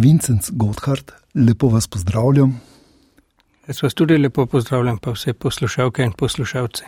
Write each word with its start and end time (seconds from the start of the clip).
Vincent 0.00 0.50
Gotthard, 0.52 1.12
lepo 1.34 1.68
vas 1.68 1.86
pozdravljam. 1.86 2.60
Jaz 3.68 3.82
vas 3.82 3.94
tudi 3.94 4.16
lepo 4.18 4.46
pozdravljam, 4.46 4.98
pa 4.98 5.12
vse 5.12 5.32
poslušalke 5.32 6.02
in 6.02 6.12
poslušalce. 6.12 6.84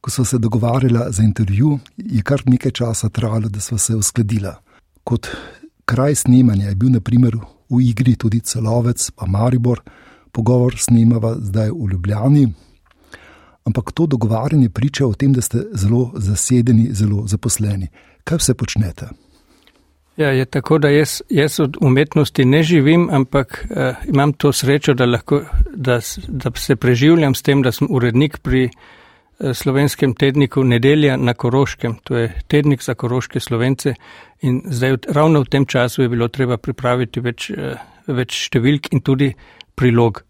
Ko 0.00 0.10
smo 0.10 0.24
se 0.24 0.38
dogovarjali 0.38 0.98
za 1.08 1.22
intervju, 1.22 1.78
je 1.96 2.22
kar 2.22 2.42
nekaj 2.46 2.72
časa 2.72 3.08
trajalo, 3.08 3.48
da 3.48 3.60
smo 3.60 3.78
se 3.78 3.94
uskladili. 3.94 4.50
Kot 5.04 5.28
kraj 5.84 6.14
snemanja 6.14 6.68
je 6.68 6.74
bil 6.74 6.90
naprimer 6.90 7.36
v 7.70 7.82
igri 7.82 8.16
tudi 8.16 8.40
celovec, 8.40 9.10
pa 9.10 9.26
Maribor, 9.26 9.80
pogovor 10.32 10.74
snemava 10.78 11.36
zdaj 11.38 11.70
v 11.70 11.88
Ljubljani. 11.92 12.52
Ampak 13.64 13.92
to 13.92 14.06
dogovarjanje 14.06 14.70
priča 14.70 15.06
o 15.06 15.14
tem, 15.14 15.32
da 15.32 15.40
ste 15.40 15.66
zelo 15.72 16.10
zasedeni, 16.16 16.88
zelo 16.94 17.26
zaposleni. 17.26 17.88
Kaj 18.24 18.42
vse 18.42 18.54
počnete? 18.54 19.08
Ja, 20.20 20.28
je 20.28 20.44
tako, 20.44 20.78
da 20.78 20.88
jaz, 20.88 21.22
jaz 21.30 21.60
od 21.60 21.76
umetnosti 21.80 22.44
ne 22.44 22.62
živim, 22.62 23.08
ampak 23.12 23.66
uh, 23.70 23.94
imam 24.08 24.32
to 24.32 24.52
srečo, 24.52 24.94
da, 24.94 25.06
lahko, 25.06 25.40
da, 25.74 26.00
da 26.28 26.50
se 26.54 26.76
preživljam 26.76 27.34
s 27.34 27.42
tem, 27.42 27.62
da 27.62 27.72
sem 27.72 27.88
urednik 27.90 28.36
pri 28.38 28.64
uh, 28.64 29.54
slovenskem 29.54 30.12
tedniku 30.14 30.64
Nedelja 30.64 31.16
na 31.16 31.34
Koroškem. 31.34 31.94
To 32.04 32.16
je 32.16 32.34
tednik 32.48 32.82
za 32.82 32.94
koroške 32.94 33.40
slovence 33.40 33.94
in 34.40 34.60
zdaj 34.66 34.96
ravno 35.08 35.40
v 35.40 35.48
tem 35.48 35.66
času 35.66 36.02
je 36.02 36.08
bilo 36.08 36.28
treba 36.28 36.56
pripraviti 36.56 37.20
več, 37.20 37.50
uh, 37.56 37.80
več 38.06 38.36
številk 38.50 38.92
in 38.92 39.00
tudi 39.00 39.32
prilog. 39.74 40.20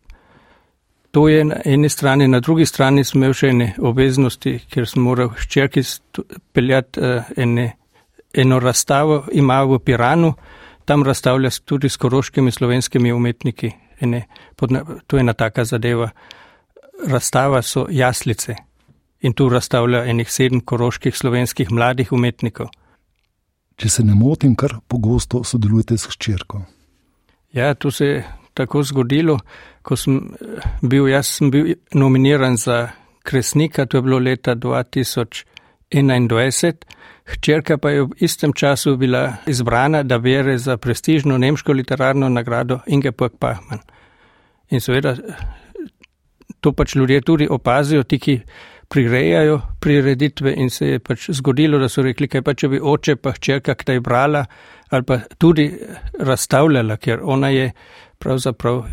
To 1.10 1.26
je 1.28 1.44
na 1.44 1.58
eni 1.64 1.90
strani, 1.90 2.28
na 2.28 2.38
drugi 2.40 2.66
strani 2.66 3.04
smo 3.04 3.24
imeli 3.24 3.34
še 3.34 3.50
ene 3.50 3.72
obveznosti, 3.78 4.54
ker 4.70 4.86
sem 4.86 5.02
moral 5.02 5.34
ščerki 5.34 5.82
peljati 6.54 7.02
uh, 7.02 7.34
ene 7.36 7.72
eno 8.34 8.58
razstavo 8.60 9.24
ima 9.32 9.62
v 9.62 9.78
Piranu, 9.78 10.34
tam 10.84 11.02
razstavlja 11.02 11.50
tudi 11.64 11.88
s 11.88 11.96
koroškimi 11.96 12.50
slovenskimi 12.50 13.12
umetniki. 13.12 13.70
Ene, 14.00 14.26
podna, 14.56 14.84
to 15.06 15.16
je 15.16 15.20
ena 15.20 15.32
taka 15.32 15.64
zadeva. 15.64 16.10
Razstava 17.06 17.62
so 17.62 17.86
jaslice 17.90 18.54
in 19.20 19.32
tu 19.32 19.48
razstavlja 19.48 20.04
enih 20.04 20.32
sedem 20.32 20.60
koroških 20.60 21.16
slovenskih 21.16 21.70
mladih 21.70 22.12
umetnikov. 22.12 22.68
Če 23.76 23.88
se 23.88 24.04
ne 24.04 24.14
motim, 24.14 24.56
kar 24.56 24.76
pogosto 24.88 25.44
sodelujete 25.44 25.96
s 25.96 26.08
hčerko. 26.12 26.62
Ja, 27.52 27.74
to 27.74 27.90
se 27.90 28.06
je 28.06 28.24
tako 28.54 28.82
zgodilo, 28.82 29.38
ko 29.82 29.96
sem 29.96 30.16
eh, 30.16 30.66
bil, 30.82 31.08
jaz 31.08 31.36
sem 31.38 31.50
bil 31.50 31.74
nominiran 31.94 32.56
za 32.56 32.88
kresnika, 33.22 33.86
to 33.86 33.98
je 33.98 34.02
bilo 34.02 34.18
leta 34.18 34.54
2021. 35.92 36.74
Hčerka 37.30 37.78
pa 37.78 37.90
je 37.90 38.02
v 38.02 38.10
istem 38.18 38.52
času 38.52 38.96
bila 38.96 39.36
izbrana, 39.46 40.02
da 40.02 40.18
bere 40.18 40.58
za 40.58 40.76
prestižno 40.76 41.38
nemško 41.38 41.72
literarno 41.72 42.28
nagrado 42.28 42.80
Ingeborg 42.86 43.32
Pachmann. 43.38 43.80
In 44.70 44.80
seveda 44.80 45.16
to 46.60 46.72
pač 46.72 46.94
ljudje 46.94 47.20
tudi 47.20 47.46
opazijo, 47.50 48.02
ti, 48.02 48.18
ki 48.18 48.40
prirejajo 48.88 49.60
prireditve 49.80 50.54
in 50.56 50.70
se 50.70 50.86
je 50.86 50.98
pač 50.98 51.30
zgodilo, 51.30 51.78
da 51.78 51.88
so 51.88 52.02
rekli, 52.02 52.28
kaj 52.28 52.42
pa 52.42 52.54
če 52.54 52.68
bi 52.68 52.80
oče 52.82 53.16
pa 53.16 53.32
hčerka 53.36 53.74
kdaj 53.78 54.00
brala 54.00 54.44
ali 54.90 55.06
pa 55.06 55.20
tudi 55.38 55.68
razstavljala, 56.18 56.96
ker 56.96 57.20
ona 57.22 57.48
je 57.54 57.68
pravzaprav 58.18 58.76
uh, 58.76 58.86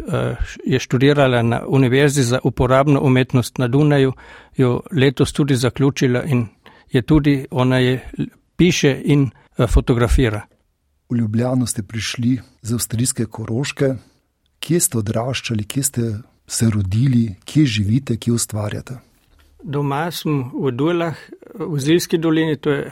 je 0.65 0.79
študirala 0.79 1.41
na 1.41 1.61
Univerzi 1.67 2.23
za 2.23 2.39
uporabno 2.43 3.01
umetnost 3.01 3.57
na 3.57 3.67
Dunaju, 3.67 4.13
jo 4.57 4.81
letos 4.91 5.33
tudi 5.33 5.55
zaključila 5.55 6.23
in 6.23 6.45
je 6.91 7.01
tudi 7.01 7.45
ona 7.51 7.77
je 7.77 8.09
piše 8.55 9.01
in 9.05 9.29
eh, 9.57 9.67
fotografira. 9.67 10.41
V 11.09 11.15
Ljubljano 11.15 11.65
ste 11.65 11.83
prišli 11.83 12.39
z 12.61 12.73
avstrijske 12.73 13.25
koroške, 13.25 13.95
kje 14.59 14.79
ste 14.79 14.97
odraščali, 14.97 15.63
kje 15.63 15.83
ste 15.83 16.01
se 16.47 16.69
rodili, 16.69 17.35
kje 17.45 17.65
živite, 17.65 18.17
kje 18.17 18.33
ustvarjate. 18.33 18.99
Doma 19.63 20.11
sem 20.11 20.51
v 20.53 20.71
Dulah, 20.71 21.17
v 21.59 21.79
Zilski 21.79 22.17
dolini, 22.17 22.57
to 22.57 22.71
je 22.71 22.91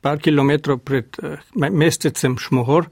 par 0.00 0.20
kilometrov 0.20 0.84
pred 0.84 1.16
eh, 1.22 1.40
mestecem 1.70 2.38
Šmohor. 2.38 2.88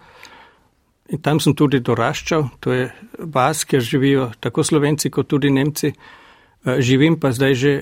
In 1.13 1.21
tam 1.21 1.41
sem 1.43 1.53
tudi 1.53 1.83
doraščal, 1.85 2.47
to 2.61 2.73
je 2.73 2.87
vas, 3.19 3.65
kjer 3.69 3.83
živijo 3.85 4.31
tako 4.41 4.65
slovenci 4.65 5.11
kot 5.11 5.29
tudi 5.29 5.51
nemci. 5.51 5.93
Eh, 5.93 6.81
živim 6.81 7.21
pa 7.21 7.33
zdaj 7.33 7.55
že 7.55 7.73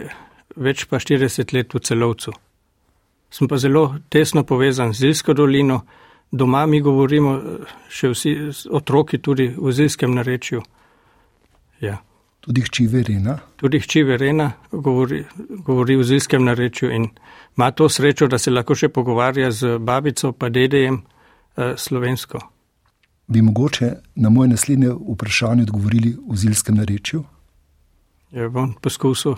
več 0.57 0.87
pa 0.91 0.99
40 0.99 1.55
let 1.55 1.75
v 1.75 1.81
celovcu. 1.81 2.33
Sem 3.31 3.49
pa 3.49 3.59
zelo 3.59 3.95
tesno 4.11 4.43
povezan 4.45 4.93
z 4.93 5.07
Zilsko 5.07 5.35
dolino, 5.35 5.85
doma 6.33 6.67
mi 6.67 6.81
govorimo 6.81 7.35
še 7.91 8.11
vsi 8.11 8.35
otroki 8.71 9.19
tudi 9.19 9.49
v 9.55 9.73
zilskem 9.73 10.15
narečju. 10.15 10.63
Ja. 11.81 12.01
Tudi 12.41 12.63
hči 12.65 12.87
Verena. 12.89 13.37
Tudi 13.57 13.79
hči 13.81 14.03
Verena 14.03 14.49
govori, 14.73 15.25
govori 15.61 15.97
v 15.97 16.05
zilskem 16.09 16.45
narečju 16.45 16.91
in 16.91 17.09
ima 17.57 17.71
to 17.71 17.89
srečo, 17.89 18.27
da 18.27 18.39
se 18.39 18.51
lahko 18.51 18.75
še 18.75 18.89
pogovarja 18.89 19.51
z 19.53 19.77
babico 19.79 20.33
pa 20.33 20.49
dedejem 20.49 21.03
eh, 21.03 21.75
slovensko. 21.77 22.41
Bi 23.31 23.43
mogoče 23.43 23.91
na 24.15 24.31
moje 24.31 24.49
naslednje 24.49 24.95
vprašanje 25.13 25.69
odgovorili 25.69 26.17
v 26.17 26.37
zilskem 26.37 26.81
narečju? 26.81 27.23
Ja, 28.33 28.49
bom 28.49 28.73
poskusil. 28.83 29.37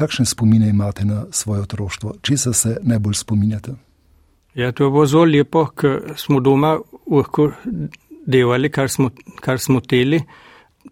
Kakšne 0.00 0.24
spomine 0.24 0.68
imate 0.68 1.04
na 1.04 1.26
svoje 1.30 1.60
otroštvo? 1.60 2.14
Česa 2.22 2.52
se 2.52 2.78
najbolj 2.82 3.14
spominjate? 3.14 3.72
Ja, 4.54 4.72
to 4.72 4.84
je 4.84 4.90
bilo 4.90 5.06
zelo 5.06 5.24
lepo, 5.24 5.66
ker 5.66 6.14
smo 6.16 6.40
doma 6.40 6.78
lahko 7.10 7.50
delali, 8.26 8.70
kar 8.70 8.88
smo, 8.88 9.10
kar 9.40 9.58
smo 9.60 9.80
teli. 9.80 10.22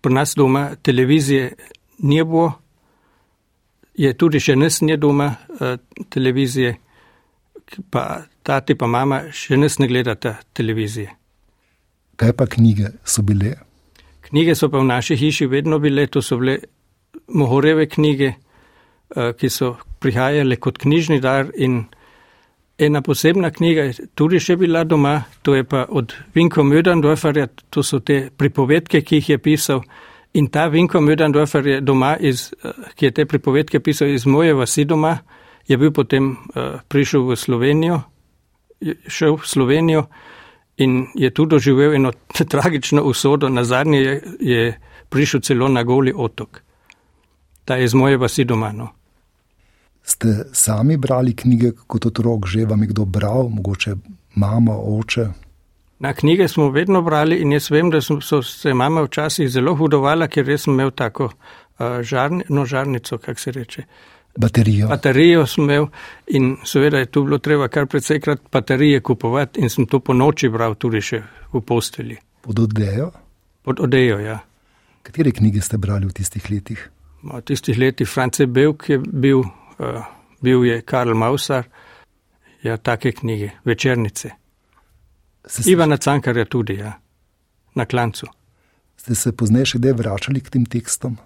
Pri 0.00 0.12
nas 0.12 0.34
doma 0.36 0.74
televizije 0.82 1.54
ni 1.98 2.20
bilo, 2.24 2.52
je 3.94 4.12
tudi 4.12 4.40
še 4.40 4.56
nes 4.56 4.80
ni 4.84 4.96
doma 4.96 5.30
uh, 5.32 5.78
televizije, 6.12 6.74
pa 7.90 8.22
tati 8.42 8.76
pa 8.76 8.86
mama 8.86 9.22
še 9.32 9.56
nes 9.56 9.78
ne 9.78 9.88
gledata 9.88 10.34
televizije. 10.52 11.14
Kaj 12.16 12.32
pa 12.36 12.46
knjige 12.46 12.92
so 13.04 13.22
bile? 13.22 13.54
Knjige 14.28 14.54
so 14.54 14.68
pa 14.68 14.82
v 14.82 14.90
naši 14.90 15.16
hiši 15.16 15.48
vedno 15.48 15.78
bile, 15.78 16.06
to 16.06 16.22
so 16.22 16.36
bile 16.36 16.58
mohoreve 17.28 17.88
knjige. 17.88 18.34
Eh, 19.16 19.32
ki 19.32 19.48
so 19.48 19.76
prihajale 20.04 20.58
kot 20.60 20.76
knjižni 20.78 21.16
dar 21.24 21.46
in 21.56 21.86
ena 22.78 23.00
posebna 23.00 23.48
knjiga 23.50 23.86
je 23.86 24.08
tudi 24.14 24.36
še 24.36 24.56
bila 24.60 24.82
doma, 24.84 25.22
to 25.42 25.54
je 25.56 25.64
pa 25.64 25.86
od 25.88 26.12
Vinko 26.34 26.60
Mödendorferja, 26.62 27.46
to 27.70 27.82
so 27.82 28.02
te 28.04 28.28
pripovedke, 28.36 29.00
ki 29.00 29.16
jih 29.16 29.30
je 29.30 29.38
pisal. 29.38 29.80
In 30.36 30.50
ta 30.52 30.66
Vinko 30.68 31.00
Mödendorfer 31.00 31.66
je 31.66 31.78
doma, 31.80 32.18
iz, 32.20 32.50
eh, 32.62 32.90
ki 32.96 33.08
je 33.08 33.10
te 33.16 33.24
pripovedke 33.24 33.80
pisal 33.80 34.12
iz 34.12 34.26
moje 34.26 34.52
vasi 34.54 34.84
doma, 34.84 35.16
je 35.68 35.76
bil 35.76 35.92
potem 35.92 36.30
uh, 36.32 36.80
prišel 36.88 37.26
v 37.28 37.36
Slovenijo, 37.36 37.98
šel 39.08 39.36
v 39.36 39.44
Slovenijo 39.44 40.06
in 40.80 41.06
je 41.14 41.28
tu 41.30 41.44
doživel 41.44 41.92
eno 41.96 42.12
tragično 42.52 43.02
usodo, 43.04 43.48
na 43.48 43.64
zadnje 43.64 44.00
je, 44.00 44.22
je 44.40 44.78
prišel 45.08 45.40
celo 45.40 45.68
na 45.68 45.82
goli 45.82 46.12
otok. 46.16 46.60
Ta 47.64 47.76
je 47.76 47.84
iz 47.84 47.94
moje 47.94 48.16
vasi 48.16 48.44
doma. 48.44 48.72
No. 48.72 48.97
Ste 50.08 50.48
sami 50.56 50.96
brali 50.96 51.34
knjige 51.36 51.74
kot 51.86 52.06
otrok, 52.08 52.46
že 52.48 52.64
vam 52.64 52.82
je 52.82 52.88
kdo 52.94 53.04
bral, 53.04 53.50
mogoče 53.52 53.96
mama, 54.40 54.72
oče? 54.72 55.26
Na 55.98 56.14
knjige 56.14 56.48
smo 56.48 56.70
vedno 56.70 57.02
brali 57.02 57.36
in 57.42 57.52
jaz 57.52 57.70
vem, 57.70 57.90
da 57.90 58.00
so 58.00 58.42
se 58.42 58.74
mama 58.74 59.02
včasih 59.02 59.50
zelo 59.50 59.74
hudovala, 59.76 60.28
ker 60.32 60.46
res 60.46 60.64
sem 60.64 60.72
imel 60.72 60.94
tako 60.96 61.28
uh, 61.28 62.00
žarni, 62.00 62.46
no, 62.48 62.64
žarnico, 62.64 63.18
kak 63.18 63.38
se 63.38 63.52
reče. 63.52 63.84
Baterijo. 64.38 64.88
Baterijo 64.88 65.44
sem 65.46 65.64
imel 65.64 65.86
in 66.26 66.56
seveda 66.64 67.02
je 67.02 67.10
tu 67.12 67.24
bilo 67.26 67.38
treba 67.38 67.68
kar 67.68 67.86
precejkrat 67.86 68.48
baterije 68.52 69.00
kupovati 69.00 69.60
in 69.60 69.68
sem 69.68 69.86
to 69.86 70.00
po 70.00 70.14
noči 70.14 70.48
bral 70.48 70.74
tudi 70.74 71.02
še 71.02 71.22
v 71.52 71.60
posteli. 71.60 72.16
Pod 72.40 72.58
odejo? 72.64 73.10
Pod 73.62 73.80
odejo, 73.80 74.20
ja. 74.24 74.38
Katere 75.02 75.32
knjige 75.36 75.60
ste 75.60 75.76
brali 75.76 76.06
v 76.06 76.16
tistih 76.16 76.50
letih? 76.50 76.88
V 77.22 77.40
tistih 77.44 77.78
letih 77.78 78.08
France 78.08 78.46
Belk 78.46 78.88
je 78.88 78.98
bil 78.98 79.42
bil 80.40 80.64
je 80.64 80.80
Karl 80.82 81.14
Mausar, 81.14 81.68
ja, 82.62 82.76
take 82.76 83.12
knjige, 83.12 83.50
večernice. 83.64 84.30
Se 85.46 85.70
Ivana 85.70 85.96
Cankarja 85.96 86.44
tudi, 86.44 86.74
ja, 86.74 86.92
na 87.74 87.84
klancu. 87.84 88.26
Ste 88.96 89.14
se 89.14 89.32
pozneje 89.32 89.72
še 89.72 89.78
kdaj 89.78 89.94
vračali 90.00 90.42
k 90.42 90.52
tem 90.52 90.64
tekstom, 90.66 91.16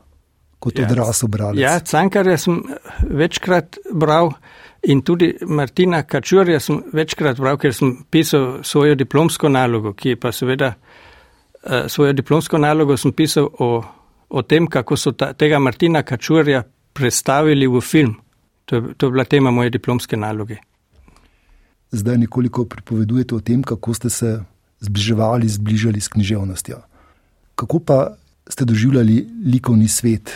kot 0.63 0.79
ja, 0.79 0.87
odrasel 0.87 1.31
bralec? 1.33 1.61
Ja, 1.63 1.79
Cankarja 1.81 2.37
sem 2.39 2.61
eh, 2.61 2.91
večkrat 3.23 3.79
bral 3.93 4.35
in 4.83 5.03
tudi 5.07 5.33
Martina 5.47 6.03
Kačurja 6.03 6.61
sem 6.61 6.83
večkrat 6.93 7.41
bral, 7.41 7.59
ker 7.59 7.75
sem 7.75 7.97
pisal 8.11 8.61
svojo 8.67 8.95
diplomsko 8.99 9.49
nalogo, 9.49 9.95
ki 9.97 10.15
je 10.15 10.21
pa 10.21 10.33
seveda 10.35 10.75
uh, 10.75 11.87
svojo 11.89 12.13
diplomsko 12.19 12.59
nalogo 12.59 12.97
sem 12.99 13.15
pisal 13.15 13.47
o, 13.47 13.71
o 14.29 14.43
tem, 14.43 14.67
kako 14.67 14.99
so 14.99 15.15
ta, 15.15 15.33
tega 15.39 15.59
Martina 15.63 16.03
Kačurja 16.03 16.65
predstavili 16.93 17.67
v 17.71 17.81
film. 17.81 18.17
To 18.65 18.77
je, 18.77 18.83
to 18.97 19.07
je 19.07 19.11
bila 19.11 19.25
tema 19.25 19.51
moje 19.51 19.71
diplomske 19.71 20.17
naloge. 20.17 20.57
Zdaj 21.91 22.19
nekoliko 22.19 22.65
pripovedujete 22.65 23.35
o 23.35 23.41
tem, 23.41 23.63
kako 23.63 23.95
ste 23.95 24.11
se 24.11 24.45
zbliževali, 24.81 25.49
zbližali 25.49 26.01
s 26.01 26.09
književnostjo. 26.09 26.79
Kako 27.55 27.79
pa 27.79 28.17
ste 28.49 28.65
doživljali 28.65 29.27
likovni 29.45 29.89
svet, 29.89 30.33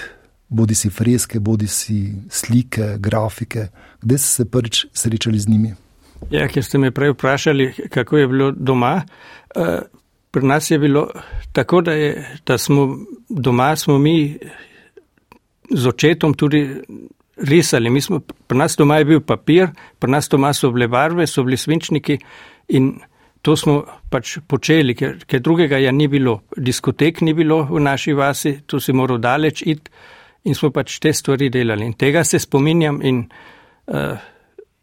bodi 0.49 0.75
si 0.75 0.91
freske, 0.91 1.41
bodi 1.41 1.67
si 1.67 2.13
slike, 2.31 2.97
grafike, 2.99 3.69
kde 4.03 4.19
ste 4.19 4.29
se 4.29 4.51
prvič 4.51 4.87
srečali 4.93 5.39
z 5.39 5.49
njimi? 5.49 5.75
Ja, 6.31 6.49
ker 6.49 6.65
ste 6.65 6.79
me 6.79 6.91
prej 6.91 7.13
vprašali, 7.13 7.73
kako 7.91 8.17
je 8.17 8.29
bilo 8.29 8.51
doma. 8.53 9.03
Eh, 9.57 9.81
pri 10.31 10.47
nas 10.47 10.71
je 10.71 10.79
bilo 10.79 11.09
tako, 11.53 11.81
da, 11.81 11.93
je, 11.93 12.39
da 12.47 12.59
smo 12.59 12.99
doma, 13.29 13.77
smo 13.77 13.99
mi 13.99 14.39
z 15.71 15.87
očetom 15.87 16.35
tudi 16.35 16.81
risali. 17.37 18.01
Smo, 18.01 18.21
pri 18.21 18.59
nas 18.59 18.77
doma 18.77 18.99
je 18.99 19.05
bil 19.05 19.21
papir, 19.21 19.69
pri 19.99 20.11
nas 20.11 20.29
doma 20.29 20.53
so 20.53 20.71
bile 20.71 20.89
barve, 20.89 21.27
so 21.27 21.45
bili 21.45 21.57
svinčniki 21.57 22.19
in 22.69 22.95
to 23.43 23.57
smo 23.57 23.85
pač 24.11 24.39
počeli, 24.49 24.95
ker, 24.99 25.21
ker 25.27 25.41
drugega 25.41 25.79
ja 25.79 25.93
ni 25.93 26.09
bilo. 26.09 26.41
Diskotek 26.57 27.21
ni 27.23 27.35
bilo 27.35 27.63
v 27.71 27.81
naši 27.81 28.13
vasi, 28.13 28.57
tu 28.67 28.81
si 28.81 28.93
moral 28.93 29.21
daleč 29.23 29.63
iti 29.63 29.93
in 30.47 30.55
smo 30.55 30.73
pač 30.75 30.99
te 31.03 31.13
stvari 31.15 31.51
delali. 31.51 31.87
In 31.87 31.95
tega 31.95 32.25
se 32.25 32.41
spominjam 32.43 32.99
in 33.03 33.21
uh, 33.23 34.17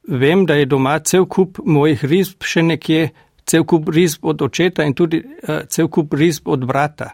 vem, 0.08 0.46
da 0.46 0.56
je 0.56 0.70
doma 0.70 1.00
cel 1.00 1.26
kup 1.26 1.60
mojih 1.66 2.06
risb 2.08 2.44
še 2.48 2.64
nekje, 2.64 3.10
cel 3.44 3.66
kup 3.68 3.90
risb 3.92 4.24
od 4.32 4.42
očeta 4.48 4.88
in 4.88 4.96
tudi 4.96 5.20
uh, 5.20 5.66
cel 5.68 5.90
kup 5.92 6.16
risb 6.16 6.48
od 6.48 6.64
brata. 6.68 7.12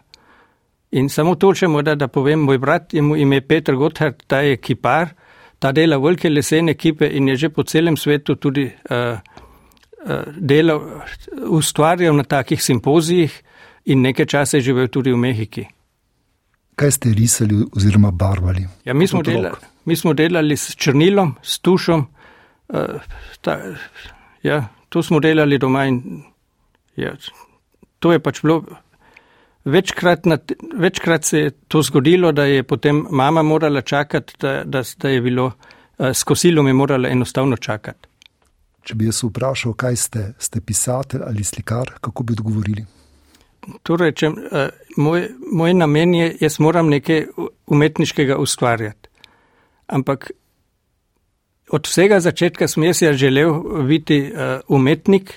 In 0.98 1.08
samo 1.10 1.36
to, 1.38 1.52
če 1.54 1.68
mu 1.70 1.82
da, 1.86 1.94
povem, 2.10 2.42
moj 2.42 2.58
brat 2.58 2.94
je 2.94 3.02
mu 3.02 3.14
ime 3.16 3.38
Petr 3.46 3.74
Gotthard, 3.78 4.24
ta 4.26 4.40
je 4.42 4.56
kipar, 4.58 5.14
ta 5.60 5.72
dela 5.76 5.98
velike 6.00 6.30
lesene 6.30 6.74
kipe 6.74 7.06
in 7.06 7.28
je 7.28 7.36
že 7.36 7.48
po 7.48 7.62
celem 7.62 7.96
svetu 7.96 8.36
tudi 8.36 8.64
uh, 8.64 9.18
delal, 10.36 10.80
ustvarjal 11.48 12.16
na 12.16 12.24
takih 12.24 12.62
simpozijih 12.62 13.42
in 13.84 14.02
nekaj 14.02 14.26
časa 14.26 14.56
je 14.56 14.70
živel 14.70 14.88
tudi 14.88 15.12
v 15.12 15.20
Mehiki. 15.20 15.66
Kaj 16.80 16.90
ste 16.96 17.12
risali 17.12 17.60
oziroma 17.76 18.10
barvali? 18.10 18.64
Ja, 18.84 18.94
mi, 18.94 19.06
smo 19.06 19.22
delali, 19.22 19.56
mi 19.84 19.96
smo 19.96 20.14
delali 20.16 20.56
s 20.56 20.76
črnilom, 20.76 21.34
s 21.42 21.58
tušom. 21.60 22.06
Uh, 22.68 23.00
ta, 23.40 23.58
ja, 24.42 24.62
to 24.88 25.02
smo 25.02 25.20
delali 25.20 25.58
doma 25.58 25.84
in 25.84 26.24
ja, 26.96 27.12
to 27.98 28.12
je 28.12 28.20
pač 28.20 28.40
bilo. 28.42 28.64
Večkrat, 29.64 30.24
na, 30.24 30.38
večkrat 30.76 31.24
se 31.24 31.38
je 31.38 31.50
to 31.68 31.82
zgodilo, 31.82 32.32
da 32.32 32.44
je 32.44 32.62
potem 32.62 33.06
mama 33.10 33.42
morala 33.42 33.80
čakati, 33.80 34.34
da, 34.40 34.62
da, 34.64 34.82
da 34.96 35.08
je 35.08 35.20
bilo 35.20 35.46
uh, 35.46 36.06
s 36.06 36.22
kosilom 36.22 36.66
je 36.66 36.72
morala 36.72 37.08
enostavno 37.08 37.56
čakati. 37.56 38.08
Če 38.82 38.94
bi 38.94 39.04
jaz 39.10 39.20
vprašal, 39.24 39.74
kaj 39.76 39.96
ste, 39.96 40.32
ste 40.38 40.60
pisatelj 40.60 41.22
ali 41.26 41.44
slikar, 41.44 41.92
kako 42.00 42.22
bi 42.22 42.32
odgovorili? 42.32 42.86
Torej, 43.82 44.14
če, 44.16 44.30
uh, 44.32 44.66
moj, 44.96 45.28
moj 45.52 45.74
namen 45.76 46.14
je, 46.14 46.30
jaz 46.40 46.56
moram 46.58 46.88
nekaj 46.88 47.26
umetniškega 47.66 48.38
ustvarjati. 48.40 49.08
Ampak 49.86 50.30
od 51.70 51.86
vsega 51.86 52.20
začetka 52.20 52.68
sem 52.68 52.88
jaz 52.88 53.02
ja 53.02 53.12
želel 53.12 53.52
biti 53.86 54.22
uh, 54.24 54.60
umetnik, 54.68 55.34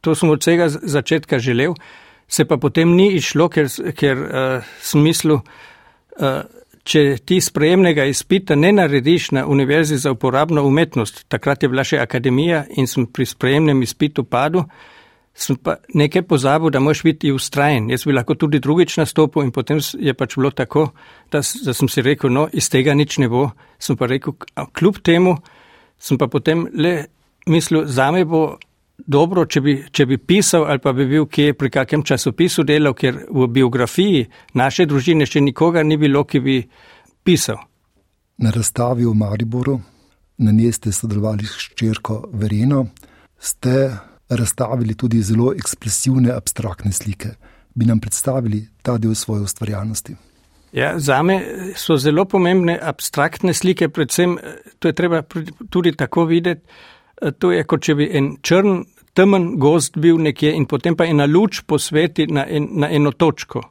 to 0.00 0.14
sem 0.18 0.30
od 0.30 0.42
vsega 0.42 0.68
začetka 0.68 1.38
želel 1.38 1.78
se 2.28 2.44
pa 2.44 2.56
potem 2.56 2.94
ni 2.96 3.12
išlo, 3.18 3.48
ker, 3.48 3.68
ker 3.96 4.20
uh, 4.20 4.74
smislu, 4.82 5.40
uh, 5.40 6.42
če 6.84 7.04
ti 7.24 7.40
sprejemnega 7.40 8.04
izpita 8.10 8.56
ne 8.56 8.72
narediš 8.76 9.30
na 9.36 9.46
Univerzi 9.48 9.96
za 10.00 10.12
uporabno 10.12 10.64
umetnost, 10.68 11.24
takrat 11.32 11.62
je 11.62 11.70
bila 11.72 11.84
še 11.84 12.00
akademija 12.02 12.64
in 12.76 12.88
sem 12.90 13.06
pri 13.06 13.26
sprejemnem 13.28 13.80
izpitu 13.82 14.24
padel, 14.28 14.66
sem 15.34 15.56
pa 15.56 15.78
nekaj 15.96 16.22
pozabil, 16.30 16.70
da 16.70 16.80
moš 16.84 17.02
biti 17.02 17.32
ustrajen. 17.34 17.88
Jaz 17.90 18.04
bi 18.06 18.14
lahko 18.14 18.36
tudi 18.38 18.60
drugič 18.62 18.98
nastopil 19.00 19.42
in 19.42 19.50
potem 19.50 19.80
je 19.82 20.14
pač 20.14 20.36
bilo 20.38 20.52
tako, 20.54 20.90
da, 21.32 21.40
da 21.40 21.74
sem 21.74 21.90
si 21.90 22.04
rekel, 22.06 22.30
no, 22.30 22.46
iz 22.52 22.68
tega 22.70 22.94
nič 22.94 23.18
ne 23.18 23.28
bo. 23.32 23.48
Sem 23.82 23.98
pa 23.98 24.06
rekel, 24.06 24.36
kljub 24.78 25.00
temu, 25.02 25.34
sem 25.98 26.20
pa 26.20 26.28
potem 26.30 26.68
le 26.70 26.94
mislil, 27.50 27.88
zame 27.90 28.22
bo 28.28 28.44
dobro, 28.98 29.44
če 29.46 29.60
bi, 29.60 29.74
če 29.90 30.06
bi 30.06 30.18
pisal 30.18 30.66
ali 30.68 30.80
pa 30.82 30.92
bi 30.92 31.06
bil 31.08 31.26
kje 31.26 31.54
pri 31.58 31.70
kakem 31.70 32.04
časopisu 32.06 32.64
delal, 32.66 32.94
ker 32.94 33.24
v 33.28 33.48
biografiji 33.50 34.26
naše 34.54 34.86
družine 34.86 35.26
še 35.26 35.42
nikogar 35.44 35.86
ni 35.86 35.98
bilo, 36.00 36.24
ki 36.24 36.40
bi 36.40 36.60
pisal. 37.24 37.58
Na 38.42 38.50
razstavi 38.54 39.06
v 39.06 39.14
Mariboru, 39.14 39.78
na 40.42 40.50
njej 40.50 40.72
ste 40.78 40.92
sodelovali 40.92 41.46
s 41.46 41.70
črko 41.78 42.24
Vereno, 42.32 42.86
ste 43.38 43.90
razstavili 44.28 44.96
tudi 44.98 45.22
zelo 45.22 45.52
ekspresivne 45.54 46.32
abstraktne 46.34 46.92
slike. 46.92 47.34
Bi 47.74 47.86
nam 47.86 48.00
predstavili 48.00 48.64
ta 48.82 48.96
del 48.98 49.14
svoje 49.14 49.44
ustvarjalnosti? 49.44 50.14
Ja, 50.74 50.98
za 50.98 51.20
me 51.22 51.36
so 51.78 51.94
zelo 52.02 52.24
pomembne 52.26 52.74
abstraktne 52.82 53.54
slike, 53.54 53.88
predvsem 53.94 54.34
to 54.82 54.90
je 54.90 54.94
treba 54.94 55.22
tudi 55.70 55.92
tako 55.94 56.24
videti, 56.26 56.66
Eh, 56.66 57.03
to 57.38 57.52
je 57.52 57.64
kot 57.64 57.82
če 57.82 57.94
bi 57.94 58.08
en 58.12 58.34
črn, 58.42 58.84
temen 59.14 59.54
gost 59.62 59.98
bil 59.98 60.18
nekje 60.18 60.52
in 60.56 60.66
potem 60.66 60.96
pa 60.96 61.06
ena 61.06 61.26
luč 61.30 61.62
posveti 61.66 62.26
na, 62.26 62.46
en, 62.48 62.68
na 62.80 62.90
eno 62.90 63.12
točko. 63.12 63.62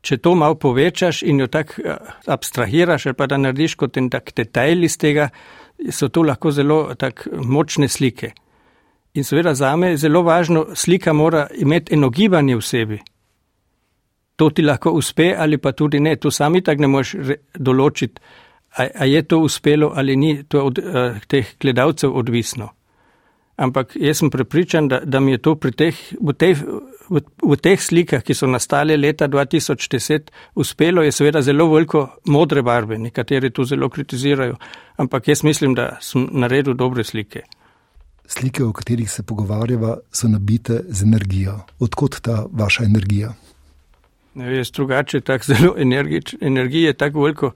Če 0.00 0.20
to 0.22 0.34
malo 0.38 0.54
povečaš 0.56 1.22
in 1.26 1.42
jo 1.42 1.48
tako 1.52 1.82
eh, 1.84 2.12
abstrahiraš, 2.26 3.06
ali 3.06 3.18
pa 3.18 3.26
da 3.26 3.36
narediš 3.36 3.74
kot 3.76 3.96
en 3.98 4.08
tak 4.10 4.32
detajl 4.36 4.86
iz 4.86 4.96
tega, 4.96 5.28
so 5.90 6.08
to 6.08 6.22
lahko 6.22 6.52
zelo 6.54 6.94
tak 6.98 7.26
močne 7.32 7.88
slike. 7.88 8.32
In 9.14 9.24
seveda 9.24 9.54
za 9.54 9.74
me 9.76 9.92
je 9.92 10.02
zelo 10.04 10.22
važno, 10.22 10.68
slika 10.74 11.12
mora 11.12 11.46
imeti 11.54 11.94
eno 11.94 12.10
gibanje 12.10 12.56
v 12.56 12.62
sebi. 12.62 12.98
To 14.38 14.50
ti 14.50 14.62
lahko 14.62 14.92
uspe 14.94 15.32
ali 15.36 15.58
pa 15.58 15.72
tudi 15.72 16.00
ne, 16.00 16.16
to 16.16 16.30
sami 16.30 16.62
tako 16.62 16.82
ne 16.82 16.88
moreš 16.88 17.16
določiti. 17.54 18.20
A, 18.78 18.86
a 18.94 19.04
je 19.04 19.22
to 19.22 19.38
uspelo 19.42 19.92
ali 19.94 20.16
ni, 20.16 20.42
to 20.42 20.58
je 20.58 20.62
od 20.62 20.78
uh, 20.78 21.18
teh 21.26 21.54
gledalcev 21.60 22.14
odvisno. 22.14 22.68
Ampak 23.58 23.96
jaz 23.98 24.20
sem 24.20 24.30
prepričan, 24.30 24.88
da, 24.88 25.00
da 25.02 25.20
mi 25.20 25.32
je 25.32 25.38
to 25.42 25.56
teh, 25.76 25.96
v, 26.20 26.32
teh, 26.32 26.60
v, 27.10 27.20
v 27.42 27.56
teh 27.58 27.80
slikah, 27.82 28.22
ki 28.22 28.34
so 28.34 28.46
nastale 28.46 28.94
leta 28.96 29.26
2010, 29.26 30.30
uspelo, 30.54 31.02
je 31.02 31.10
seveda 31.12 31.42
zelo 31.42 31.66
veliko 31.72 32.04
modre 32.30 32.62
barve, 32.62 33.00
nekateri 33.02 33.50
to 33.50 33.66
zelo 33.66 33.88
kritizirajo, 33.90 34.54
ampak 34.96 35.28
jaz 35.28 35.42
mislim, 35.42 35.74
da 35.74 35.96
sem 36.00 36.28
naredil 36.30 36.78
dobre 36.78 37.02
slike. 37.04 37.42
Slike, 38.30 38.62
o 38.62 38.72
katerih 38.72 39.10
se 39.10 39.26
pogovarjava, 39.26 39.96
so 40.12 40.30
nabite 40.30 40.84
z 40.88 41.02
energijo. 41.02 41.58
Odkot 41.80 42.20
ta 42.22 42.44
vaša 42.52 42.84
energija? 42.84 43.34
Ne, 44.38 44.54
jaz 44.56 44.70
drugače, 44.70 45.20
tako 45.20 45.44
zelo 45.50 45.74
energije, 46.40 46.92
tako 46.92 47.26
veliko 47.26 47.52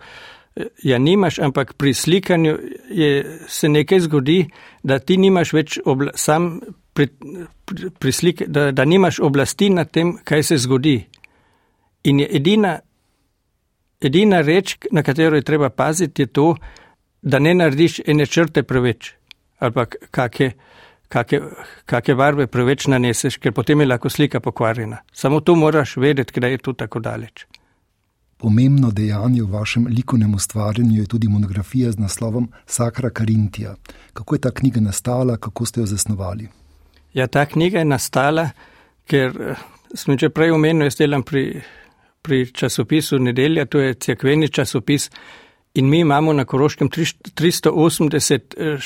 ja 0.82 0.99
nimaš, 0.99 1.38
ampak 1.38 1.75
pri 1.75 1.94
slikanju 1.94 2.59
je, 2.90 3.38
se 3.49 3.68
nekaj 3.68 4.00
zgodi, 4.00 4.47
da 4.82 4.99
ti 4.99 5.16
nimaš 5.16 5.52
več 5.52 5.78
obla, 5.85 6.12
sam 6.14 6.61
pri, 6.92 7.09
pri, 7.64 7.90
pri 7.99 8.12
slike, 8.12 8.47
da, 8.49 8.71
da 8.73 8.85
nimaš 8.85 9.21
oblasti 9.21 9.71
nad 9.71 9.90
tem, 9.90 10.16
kaj 10.25 10.42
se 10.42 10.59
zgodi. 10.59 10.99
In 12.04 12.21
je 12.21 12.28
edina, 12.37 12.76
edina 14.00 14.42
reč, 14.42 14.76
na 14.90 15.02
katero 15.02 15.37
je 15.37 15.47
treba 15.47 15.71
paziti, 15.71 16.23
je 16.23 16.26
to, 16.26 16.54
da 17.23 17.38
ne 17.38 17.54
narediš 17.54 18.00
ene 18.06 18.26
črte 18.26 18.62
preveč 18.62 19.14
ali 19.62 19.73
pa 19.73 19.85
kakšne 19.87 20.49
kake, 21.12 21.40
kake 21.87 22.14
barve 22.14 22.47
preveč 22.50 22.87
naneseš, 22.90 23.38
ker 23.42 23.52
potem 23.54 23.80
je 23.80 23.87
lahko 23.87 24.11
slika 24.11 24.40
pokvarjena. 24.40 25.02
Samo 25.12 25.40
to 25.40 25.54
moraš 25.54 25.97
vedeti, 25.97 26.40
da 26.40 26.49
je 26.49 26.59
to 26.59 26.73
tako 26.73 27.00
daleč. 27.04 27.47
Pomembno 28.42 28.90
dejanje 28.90 29.42
v 29.42 29.52
vašem 29.54 29.84
likovnem 29.87 30.34
ustvarjanju 30.34 31.00
je 31.00 31.06
tudi 31.06 31.28
monografija 31.28 31.92
z 31.92 31.99
naslovom 31.99 32.49
Sakra 32.66 33.11
Karintija. 33.11 33.75
Kako 34.12 34.34
je 34.34 34.40
ta 34.40 34.50
knjiga 34.50 34.80
nastala, 34.80 35.37
kako 35.37 35.66
ste 35.66 35.80
jo 35.80 35.87
zasnovali? 35.87 36.49
Ja, 37.14 37.26
ta 37.26 37.46
knjiga 37.46 37.78
je 37.78 37.84
nastala, 37.84 38.49
ker 39.06 39.30
eh, 39.40 39.62
sem 39.94 40.18
že 40.18 40.28
prej 40.28 40.50
omenil, 40.50 40.88
jaz 40.90 40.99
delam 40.99 41.22
pri, 41.22 41.62
pri 42.22 42.50
časopisu 42.50 43.18
Nedelja, 43.18 43.66
to 43.66 43.78
je 43.78 43.94
cerkveni 43.94 44.49
časopis 44.49 45.11
in 45.75 45.88
mi 45.88 46.00
imamo 46.00 46.32
na 46.32 46.44
Koroškem 46.44 46.90
380 46.90 48.58
eh, 48.58 48.76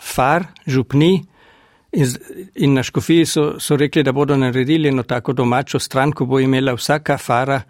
far, 0.00 0.44
župni 0.66 1.24
in, 1.92 2.06
in 2.54 2.74
na 2.74 2.82
Škofiji 2.82 3.26
so, 3.26 3.50
so 3.60 3.76
rekli, 3.76 4.02
da 4.02 4.12
bodo 4.12 4.36
naredili 4.36 4.88
eno 4.88 5.02
tako 5.02 5.32
domačo 5.32 5.78
stran, 5.78 6.12
ko 6.12 6.26
bo 6.26 6.40
imela 6.40 6.76
vsaka 6.76 7.18
fara 7.18 7.62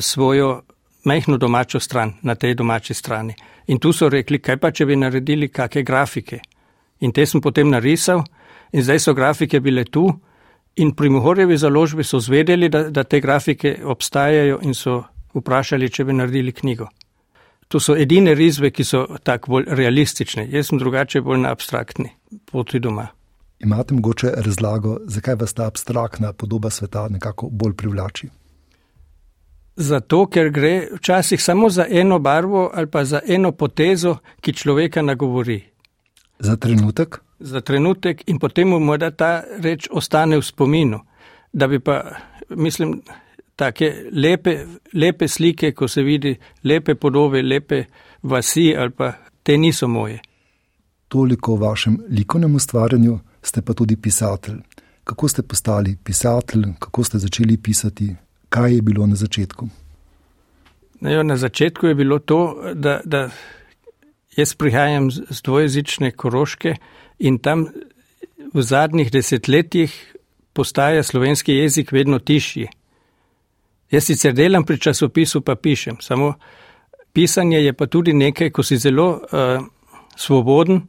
svojo 0.00 0.62
majhno 1.04 1.36
domačo 1.36 1.80
stran 1.80 2.12
na 2.22 2.34
tej 2.34 2.54
domači 2.54 2.94
strani. 2.94 3.34
In 3.66 3.78
tu 3.78 3.92
so 3.92 4.08
rekli, 4.08 4.38
kaj 4.38 4.56
pa, 4.56 4.70
če 4.70 4.86
bi 4.86 4.96
naredili 4.96 5.48
kakšne 5.48 5.82
grafike. 5.82 6.40
In 7.00 7.12
te 7.12 7.26
sem 7.26 7.40
potem 7.40 7.70
narisal 7.70 8.24
in 8.72 8.82
zdaj 8.82 8.98
so 9.00 9.14
grafike 9.14 9.60
bile 9.60 9.84
tu 9.84 10.10
in 10.76 10.92
pri 10.94 11.08
Mohorjevi 11.08 11.56
založbi 11.56 12.04
so 12.04 12.20
zvedeli, 12.20 12.68
da, 12.68 12.90
da 12.90 13.04
te 13.04 13.20
grafike 13.20 13.78
obstajajo 13.84 14.60
in 14.62 14.74
so 14.74 15.02
vprašali, 15.34 15.90
če 15.90 16.04
bi 16.04 16.12
naredili 16.12 16.52
knjigo. 16.52 16.88
To 17.68 17.80
so 17.80 17.94
edine 17.96 18.34
risbe, 18.34 18.72
ki 18.74 18.84
so 18.84 19.04
tako 19.22 19.50
bolj 19.54 19.68
realistične. 19.78 20.48
Jaz 20.50 20.70
sem 20.70 20.78
drugače 20.78 21.20
bolj 21.22 21.38
na 21.44 21.52
abstraktni 21.54 22.10
poti 22.50 22.80
doma. 22.82 23.06
Imate 23.60 23.94
mogoče 23.94 24.32
razlago, 24.36 24.98
zakaj 25.06 25.34
vas 25.34 25.54
ta 25.54 25.66
abstraktna 25.66 26.32
podoba 26.32 26.70
sveta 26.70 27.08
nekako 27.08 27.48
bolj 27.52 27.76
privlači? 27.76 28.28
Zato, 29.76 30.26
ker 30.26 30.50
gre 30.50 30.88
včasih 30.94 31.42
samo 31.42 31.70
za 31.70 31.86
eno 31.90 32.18
barvo 32.18 32.70
ali 32.74 32.86
pa 32.86 33.04
za 33.04 33.20
eno 33.26 33.52
potezo, 33.52 34.16
ki 34.40 34.52
človeka 34.52 35.02
nagovori. 35.02 35.62
Za 36.38 36.56
trenutek? 36.56 37.20
Za 37.40 37.60
trenutek 37.60 38.22
in 38.26 38.38
potem 38.38 38.68
mu 38.68 38.78
morda 38.78 39.10
ta 39.10 39.42
reč 39.58 39.88
ostane 39.90 40.36
v 40.36 40.42
spominu. 40.42 41.00
Da 41.52 41.66
bi 41.68 41.80
pa, 41.80 42.02
mislim, 42.48 43.00
take 43.56 43.94
lepe, 44.12 44.64
lepe 44.92 45.28
slike, 45.28 45.72
ko 45.72 45.88
se 45.88 46.02
vidi 46.02 46.36
lepe 46.64 46.94
podobe, 46.94 47.42
lepe 47.42 47.84
vasi 48.22 48.74
ali 48.76 48.90
pa 48.90 49.12
te 49.42 49.56
niso 49.56 49.88
moje. 49.88 50.20
Toliko 51.08 51.52
o 51.52 51.56
vašem 51.56 51.98
likovnem 52.08 52.54
ustvarjanju, 52.54 53.18
ste 53.42 53.62
pa 53.62 53.74
tudi 53.74 53.96
pisatelj. 53.96 54.60
Kako 55.04 55.28
ste 55.28 55.42
postali 55.42 55.96
pisatelj, 56.04 56.64
kako 56.78 57.04
ste 57.04 57.18
začeli 57.18 57.56
pisati, 57.56 58.14
kaj 58.50 58.74
je 58.74 58.82
bilo 58.82 59.06
na 59.06 59.16
začetku? 59.16 59.68
Na, 61.00 61.10
jo, 61.10 61.22
na 61.22 61.36
začetku 61.36 61.86
je 61.86 61.94
bilo 61.94 62.18
to, 62.18 62.72
da, 62.74 63.00
da 63.04 63.30
jaz 64.36 64.54
prihajam 64.54 65.10
z 65.10 65.42
dvojezične 65.44 66.10
koroške 66.10 66.74
in 67.18 67.38
tam 67.38 67.66
v 68.54 68.62
zadnjih 68.62 69.10
desetletjih 69.12 70.14
postaja 70.52 71.02
slovenski 71.02 71.54
jezik 71.54 71.92
vedno 71.92 72.18
tišji. 72.18 72.68
Jaz 73.90 74.04
sicer 74.04 74.34
delam 74.34 74.64
pri 74.64 74.78
časopisu, 74.78 75.40
pa 75.40 75.54
pišem, 75.54 75.96
samo 76.00 76.34
pisanje 77.12 77.58
je 77.58 77.72
pa 77.72 77.86
tudi 77.86 78.12
nekaj, 78.12 78.50
ko 78.50 78.62
si 78.62 78.76
zelo 78.76 79.08
uh, 79.10 79.64
svoboden 80.16 80.82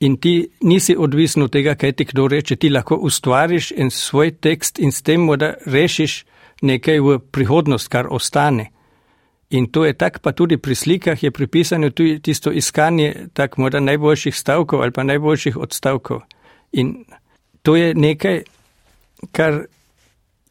in 0.00 0.16
ti 0.16 0.48
nisi 0.60 0.96
odvisen 0.98 1.42
od 1.42 1.52
tega, 1.52 1.74
kaj 1.74 1.92
ti 1.92 2.04
kdo 2.04 2.28
reče. 2.28 2.56
Ti 2.56 2.68
lahko 2.68 2.96
ustvariš 2.96 3.72
svoj 3.90 4.30
tekst 4.30 4.78
in 4.78 4.92
s 4.92 5.02
tem 5.02 5.20
morda 5.20 5.54
rešiš 5.66 6.24
nekaj 6.60 7.00
v 7.00 7.18
prihodnost, 7.32 7.88
kar 7.88 8.06
ostane. 8.10 8.70
In 9.50 9.66
to 9.66 9.84
je 9.84 9.92
tako, 9.98 10.18
pa 10.22 10.32
tudi 10.32 10.56
pri 10.56 10.74
slikah 10.74 11.22
je 11.22 11.30
pri 11.30 11.46
pisanju 11.46 11.90
tudi 11.90 12.20
tisto 12.22 12.52
iskanje 12.52 13.26
tak 13.34 13.56
morda 13.58 13.80
najboljših 13.80 14.36
stavkov 14.36 14.82
ali 14.82 14.92
pa 14.92 15.02
najboljših 15.02 15.56
odstavkov. 15.56 16.20
In 16.72 17.04
to 17.62 17.76
je 17.76 17.94
nekaj, 17.94 18.42
kar 19.32 19.66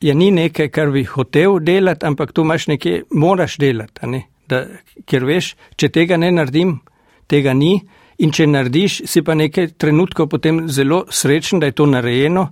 je 0.02 0.16
ni 0.16 0.32
nekaj, 0.32 0.68
kar 0.68 0.92
bi 0.92 1.04
hotel 1.04 1.60
delati, 1.60 2.06
ampak 2.06 2.34
to 2.34 2.42
imaš 2.42 2.68
nekje, 2.68 3.04
moraš 3.12 3.58
delati. 3.58 4.08
Ne? 4.08 4.24
Da, 4.48 4.66
ker 5.06 5.26
veš, 5.26 5.56
če 5.76 5.90
tega 5.90 6.18
ne 6.18 6.32
naredim, 6.32 6.80
tega 7.28 7.54
ni. 7.54 7.80
In 8.20 8.34
če 8.36 8.50
narediš, 8.52 9.02
si 9.08 9.22
pa 9.24 9.32
nekaj 9.32 9.78
trenutkov 9.80 10.28
potem 10.28 10.66
zelo 10.68 11.06
srečen, 11.08 11.62
da 11.64 11.70
je 11.70 11.76
to 11.80 11.86
narejeno, 11.88 12.50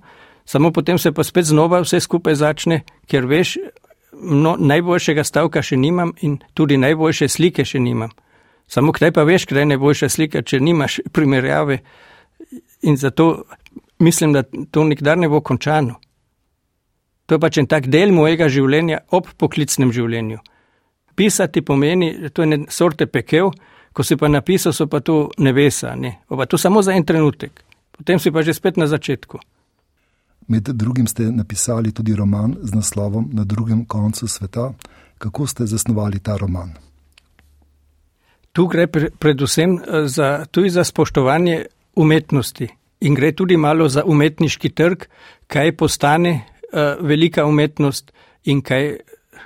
samo 0.47 0.71
potem 0.71 0.97
se 0.97 1.11
pa 1.11 1.23
spet 1.23 1.45
znova 1.45 1.81
vse 1.83 1.99
skupaj 1.99 2.35
začne, 2.39 2.81
ker 3.07 3.27
veš, 3.27 3.57
no, 4.15 4.55
najboljšega 4.59 5.23
stavka 5.23 5.61
še 5.61 5.77
nimam 5.77 6.13
in 6.23 6.39
tudi 6.55 6.77
najboljše 6.79 7.27
slike 7.27 7.65
še 7.65 7.79
nimam. 7.83 8.13
Samo 8.67 8.91
kdaj 8.91 9.11
pa 9.11 9.23
veš, 9.27 9.45
kdaj 9.47 9.61
je 9.61 9.71
najboljša 9.73 10.09
slika, 10.09 10.41
če 10.41 10.59
nimaš 10.59 10.99
primerjave. 11.15 11.79
In 12.81 12.97
zato 12.97 13.43
mislim, 13.99 14.33
da 14.33 14.43
to 14.71 14.83
nikdar 14.83 15.17
ne 15.17 15.29
bo 15.29 15.41
končano. 15.41 15.99
To 17.25 17.35
je 17.35 17.39
pač 17.39 17.57
en 17.57 17.67
tak 17.67 17.89
del 17.91 18.13
mojega 18.15 18.47
življenja 18.47 19.01
ob 19.11 19.27
poklicnem 19.37 19.91
življenju. 19.91 20.39
Pisati 21.17 21.61
pomeni, 21.65 22.29
to 22.31 22.45
je 22.45 22.47
ne 22.47 22.59
sorte 22.71 23.07
pekel, 23.07 23.51
ko 23.91 24.03
si 24.03 24.15
pa 24.15 24.29
napisal, 24.31 24.71
so 24.71 24.85
pa 24.87 25.01
to 25.01 25.31
nevesa, 25.41 25.95
ne. 25.95 26.19
Pa 26.29 26.45
to 26.45 26.59
samo 26.61 26.83
za 26.85 26.93
en 26.93 27.03
trenutek. 27.03 27.63
Potem 27.97 28.19
si 28.21 28.31
pa 28.31 28.45
že 28.45 28.53
spet 28.53 28.77
na 28.77 28.87
začetku. 28.87 29.41
Med 30.47 30.63
drugim 30.63 31.07
ste 31.07 31.31
napisali 31.31 31.91
tudi 31.91 32.15
roman 32.15 32.55
z 32.61 32.73
naslovom 32.73 33.29
Na 33.33 33.43
drugem 33.43 33.85
koncu 33.85 34.27
sveta. 34.27 34.73
Kako 35.17 35.47
ste 35.47 35.65
zasnovali 35.65 36.19
ta 36.19 36.37
roman? 36.37 36.71
Tu 38.51 38.67
gre 38.67 38.87
predvsem 39.19 39.77
eh, 39.77 40.07
za, 40.07 40.45
tudi 40.51 40.69
za 40.69 40.83
spoštovanje 40.83 41.65
umetnosti 41.95 42.67
in 42.99 43.13
gre 43.13 43.31
tudi 43.31 43.57
malo 43.57 43.89
za 43.89 44.03
umetniški 44.05 44.69
trg, 44.69 45.03
kaj 45.47 45.75
postane 45.77 46.31
uh, 46.73 47.05
velika 47.07 47.45
umetnost 47.45 48.11
in 48.43 48.61
kaj, 48.61 48.97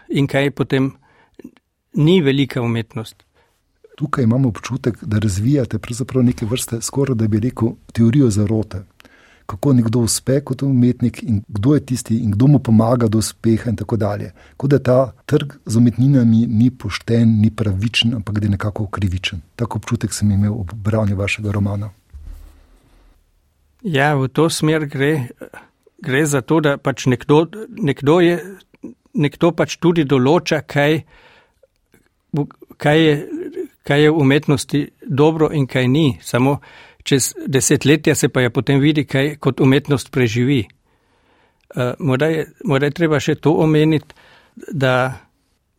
in 0.10 0.28
kaj 0.28 0.52
potem 0.52 0.92
ni 1.94 2.22
velika 2.22 2.62
umetnost. 2.62 3.24
Tukaj 3.98 4.24
imamo 4.24 4.50
občutek, 4.50 5.04
da 5.04 5.20
razvijate 5.20 5.80
neke 6.24 6.46
vrste, 6.46 6.82
skoraj 6.82 7.16
da 7.16 7.28
bi 7.28 7.40
rekel, 7.40 7.76
teorijo 7.94 8.30
zarote. 8.30 8.84
Kako 9.52 9.74
nekdo 9.76 10.06
uspe 10.08 10.40
kot 10.48 10.64
umetnik 10.64 11.24
in 11.24 11.42
kdo 11.48 11.76
je 11.76 11.86
tisti 11.92 12.18
in 12.24 12.32
kdo 12.32 12.48
mu 12.48 12.60
pomaga 12.60 13.10
do 13.12 13.20
uspeha, 13.20 13.70
in 13.70 13.76
tako 13.76 13.98
dalje. 14.00 14.32
Kot 14.58 14.72
da 14.72 14.80
ta 14.80 15.00
trg 15.26 15.58
z 15.66 15.78
umetninami 15.78 16.46
ni 16.48 16.70
pošten, 16.72 17.40
ni 17.42 17.52
pravičen, 17.52 18.14
ampak 18.16 18.40
da 18.40 18.46
je 18.48 18.54
nekako 18.56 18.88
krivičen. 18.88 19.42
Tako 19.56 19.82
občutek 19.82 20.14
sem 20.14 20.32
imel 20.32 20.54
ob 20.54 20.72
branju 20.74 21.18
vašega 21.20 21.52
romana. 21.52 21.92
Ja, 23.82 24.14
v 24.16 24.30
to 24.30 24.48
smer 24.50 24.86
gre 24.86 25.28
gre 26.02 26.26
za 26.26 26.42
to, 26.42 26.60
da 26.60 26.78
pač 26.78 27.06
nekdo, 27.06 27.46
nekdo, 27.70 28.20
je, 28.22 28.38
nekdo 29.14 29.52
pač 29.56 29.78
tudi 29.82 30.06
določa, 30.08 30.62
kaj, 30.66 31.02
kaj, 32.82 33.02
je, 33.02 33.16
kaj 33.88 34.06
je 34.06 34.14
v 34.14 34.24
umetnosti 34.26 34.82
dobro 35.06 35.52
in 35.54 35.68
kaj 35.70 35.88
ni. 35.88 36.08
Samo 36.22 36.60
čez 37.04 37.34
desetletja 37.48 38.16
se 38.16 38.30
pa 38.30 38.42
je 38.42 38.50
potem 38.50 38.80
vidi, 38.80 39.06
kaj 39.06 39.36
kot 39.40 39.62
umetnost 39.62 40.12
preživi. 40.12 40.66
Uh, 41.76 41.94
morda, 42.00 42.26
je, 42.26 42.48
morda 42.66 42.90
je 42.90 42.98
treba 42.98 43.20
še 43.20 43.36
to 43.36 43.54
omeniti, 43.64 44.16
da 44.72 45.14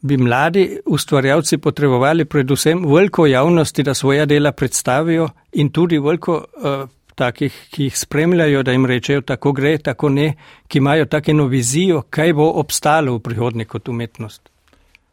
bi 0.03 0.17
mladi 0.17 0.81
ustvarjalci 0.87 1.59
potrebovali 1.59 2.25
predvsem 2.25 2.81
veliko 2.89 3.27
javnosti, 3.27 3.83
da 3.83 3.95
svoja 3.95 4.27
dela 4.27 4.53
predstavijo 4.53 5.29
in 5.53 5.71
tudi 5.71 5.99
veliko 5.99 6.39
uh, 6.41 6.89
takih, 7.15 7.55
ki 7.71 7.89
jih 7.89 7.99
spremljajo, 7.99 8.63
da 8.63 8.73
jim 8.73 8.87
rečejo, 8.87 9.23
tako 9.27 9.53
gre, 9.53 9.77
tako 9.79 10.09
ne, 10.09 10.33
ki 10.69 10.81
imajo 10.81 11.07
takeno 11.07 11.47
vizijo, 11.47 12.03
kaj 12.11 12.33
bo 12.33 12.49
obstalo 12.61 13.17
v 13.17 13.23
prihodnje 13.23 13.69
kot 13.69 13.89
umetnost. 13.89 14.49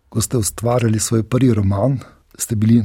Ko 0.09 0.21
ste 0.21 0.37
ustvarjali 0.37 0.99
svoj 0.99 1.23
prvi 1.23 1.53
roman, 1.53 1.99
ste 2.37 2.55
bili, 2.55 2.81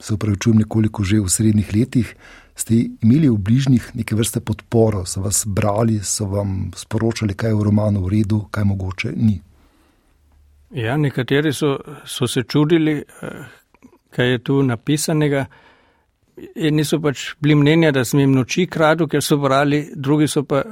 se 0.00 0.14
upravičujem, 0.14 0.58
nekoliko 0.62 1.04
že 1.04 1.20
v 1.20 1.32
srednjih 1.32 1.72
letih, 1.74 2.14
ste 2.58 2.74
imeli 3.02 3.28
v 3.28 3.38
bližnjih 3.38 3.90
neke 3.94 4.16
vrste 4.18 4.40
podporo, 4.40 5.04
so 5.06 5.22
vas 5.22 5.44
brali, 5.46 6.00
so 6.02 6.26
vam 6.26 6.70
sporočali, 6.76 7.36
kaj 7.38 7.50
je 7.50 7.54
v 7.54 7.66
romanu 7.70 8.02
v 8.02 8.08
redu, 8.16 8.40
kaj 8.50 8.64
mogoče 8.64 9.12
ni. 9.16 9.38
Ja, 10.74 10.96
nekateri 10.96 11.52
so, 11.52 11.78
so 12.04 12.26
se 12.26 12.42
čudili, 12.42 12.98
eh, 12.98 13.44
kaj 14.10 14.30
je 14.30 14.38
tu 14.38 14.62
napisanega. 14.62 15.46
Eni 16.54 16.84
so 16.84 16.98
pač 17.00 17.34
bili 17.40 17.54
mnenja, 17.54 17.92
da 17.92 18.04
sem 18.04 18.20
jim 18.20 18.34
noči 18.34 18.66
kradel, 18.66 19.06
ker 19.08 19.22
so 19.22 19.38
brali, 19.38 19.84
drugi 19.94 20.28
so 20.28 20.42
pa, 20.42 20.62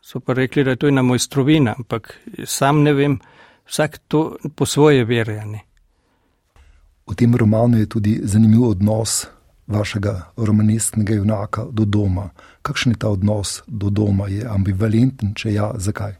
so 0.00 0.20
pa 0.20 0.32
rekli, 0.32 0.64
da 0.64 0.74
je 0.74 0.80
to 0.80 0.88
ena 0.88 1.02
mojstrovina, 1.02 1.76
ampak 1.78 2.12
sam 2.44 2.82
ne 2.82 2.92
vem, 2.92 3.20
vsak 3.68 3.98
to 4.08 4.36
po 4.56 4.66
svoje 4.66 5.04
vere. 5.04 5.38
V 7.06 7.14
tem 7.14 7.34
romanu 7.36 7.78
je 7.78 7.86
tudi 7.86 8.20
zanimiv 8.24 8.68
odnos 8.70 9.26
vašega 9.66 10.32
romanesknega 10.36 11.14
junaka 11.14 11.66
do 11.70 11.84
doma. 11.84 12.30
Kakšen 12.62 12.92
je 12.92 12.98
ta 12.98 13.08
odnos 13.08 13.62
do 13.66 13.90
doma? 13.90 14.28
Je 14.28 14.46
ambivalenten, 14.46 15.34
če 15.34 15.52
ja, 15.52 15.70
zakaj? 15.76 16.16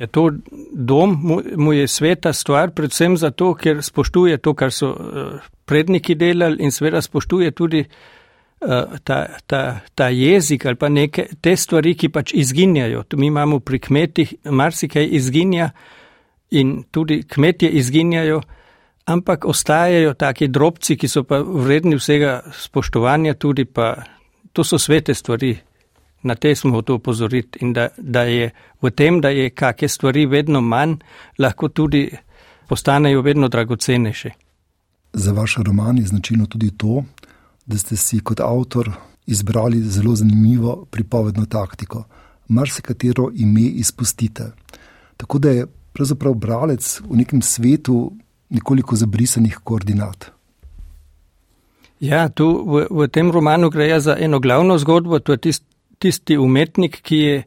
Je 0.00 0.06
to 0.06 0.30
dom, 0.72 1.18
mu, 1.22 1.40
mu 1.56 1.72
je 1.72 1.88
sveta 1.88 2.32
stvar, 2.32 2.70
predvsem 2.70 3.16
zato, 3.20 3.52
ker 3.54 3.82
spoštuje 3.84 4.38
to, 4.40 4.54
kar 4.56 4.72
so 4.72 4.94
uh, 4.94 5.50
predniki 5.68 6.14
delali 6.16 6.64
in 6.64 6.72
seveda 6.72 7.02
spoštuje 7.04 7.50
tudi 7.52 7.82
uh, 7.84 8.96
ta, 9.04 9.18
ta, 9.46 9.80
ta 9.94 10.08
jezik 10.08 10.66
ali 10.66 10.80
pa 10.80 10.88
neke 10.88 11.26
te 11.40 11.52
stvari, 11.56 11.94
ki 11.94 12.08
pač 12.08 12.32
izginjajo. 12.32 13.02
Tu 13.02 13.20
mi 13.20 13.28
imamo 13.28 13.60
pri 13.60 13.78
kmetih 13.78 14.34
marsikaj 14.44 15.08
izginja 15.20 15.70
in 16.50 16.80
tudi 16.90 17.22
kmetje 17.22 17.68
izginjajo, 17.70 18.40
ampak 19.04 19.44
ostajajo 19.44 20.14
taki 20.14 20.48
drobci, 20.48 20.96
ki 20.96 21.08
so 21.08 21.24
pa 21.24 21.40
vredni 21.40 21.96
vsega 21.96 22.40
spoštovanja, 22.52 23.34
tudi 23.34 23.64
pa 23.64 23.94
to 24.52 24.64
so 24.64 24.78
svete 24.78 25.14
stvari. 25.14 25.58
Na 26.22 26.34
te 26.34 26.54
smo 26.54 26.76
hotel 26.76 26.98
upozoriti 26.98 27.58
in 27.64 27.72
da, 27.72 27.88
da 27.96 28.22
je 28.28 28.50
v 28.82 28.90
tem, 28.92 29.22
da 29.24 29.30
je 29.32 29.50
kakšne 29.50 29.88
stvari 29.88 30.26
vedno 30.26 30.60
manj, 30.60 30.98
lahko 31.38 31.68
tudi 31.68 32.10
postanejo 32.68 33.22
vedno 33.22 33.48
dragocenejše. 33.48 34.30
Za 35.12 35.32
vaš 35.32 35.56
roman 35.64 35.98
je 35.98 36.06
značilno 36.06 36.46
tudi 36.46 36.70
to, 36.76 37.04
da 37.66 37.78
ste 37.78 37.96
si 37.96 38.20
kot 38.20 38.40
avtor 38.40 38.90
izbrali 39.26 39.80
zelo 39.80 40.14
zanimivo 40.14 40.84
pripovedno 40.90 41.46
taktiko. 41.46 42.04
Marsikatero 42.48 43.30
ime 43.34 43.60
izpustite. 43.60 44.52
Tako 45.16 45.38
da 45.38 45.50
je 45.50 45.66
pravzaprav 45.92 46.34
bralec 46.34 47.00
v 47.00 47.16
nekem 47.16 47.42
svetu 47.42 48.12
nekoliko 48.50 48.96
zabrisanih 48.96 49.58
koordinat. 49.64 50.30
Ja, 52.00 52.28
tu 52.28 52.48
v, 52.64 52.86
v 52.90 53.08
tem 53.12 53.30
romanu 53.30 53.70
gre 53.70 53.88
ja 53.88 54.00
za 54.00 54.16
eno 54.18 54.40
glavno 54.40 54.78
zgodbo, 54.78 55.18
to 55.18 55.36
je 55.36 55.38
tisto 55.48 55.70
tisti 56.00 56.38
umetnik, 56.40 57.02
ki 57.04 57.16
je 57.16 57.42